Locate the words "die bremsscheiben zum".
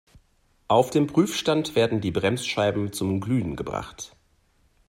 2.01-3.19